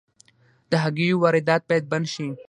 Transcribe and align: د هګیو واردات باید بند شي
د 0.71 0.73
هګیو 0.83 1.21
واردات 1.23 1.61
باید 1.69 1.85
بند 1.91 2.07
شي 2.13 2.27